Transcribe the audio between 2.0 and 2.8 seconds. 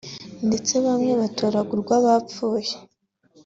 bapfuye